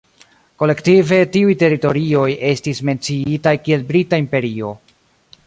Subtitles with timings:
[0.61, 4.75] Kolektive, tiuj teritorioj estis menciitaj kiel Brita imperio.